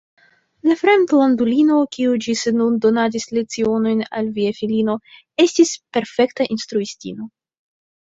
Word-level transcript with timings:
La 0.67 0.75
fremdlandulino, 0.77 1.75
kiu 1.97 2.15
ĝis 2.25 2.41
nun 2.55 2.79
donadis 2.85 3.27
lecionojn 3.39 4.01
al 4.21 4.31
via 4.39 4.55
filino, 4.61 4.95
estis 5.45 5.75
perfekta 5.99 6.49
instruistino. 6.57 7.29